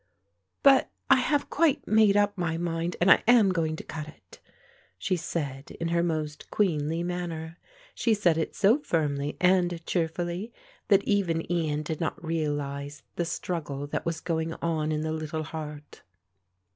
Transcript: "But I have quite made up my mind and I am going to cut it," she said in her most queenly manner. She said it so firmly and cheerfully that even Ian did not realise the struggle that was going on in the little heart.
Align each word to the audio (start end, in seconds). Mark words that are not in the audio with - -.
"But 0.63 0.89
I 1.11 1.17
have 1.17 1.51
quite 1.51 1.87
made 1.87 2.17
up 2.17 2.35
my 2.35 2.57
mind 2.57 2.95
and 2.99 3.11
I 3.11 3.21
am 3.27 3.51
going 3.51 3.75
to 3.75 3.83
cut 3.83 4.07
it," 4.07 4.39
she 4.97 5.15
said 5.15 5.69
in 5.79 5.89
her 5.89 6.01
most 6.01 6.49
queenly 6.49 7.03
manner. 7.03 7.59
She 7.93 8.15
said 8.15 8.35
it 8.35 8.55
so 8.55 8.79
firmly 8.79 9.37
and 9.39 9.85
cheerfully 9.85 10.51
that 10.87 11.03
even 11.03 11.51
Ian 11.51 11.83
did 11.83 11.99
not 12.01 12.25
realise 12.25 13.03
the 13.15 13.25
struggle 13.25 13.85
that 13.85 14.03
was 14.03 14.21
going 14.21 14.55
on 14.55 14.91
in 14.91 15.01
the 15.01 15.13
little 15.13 15.43
heart. 15.43 16.01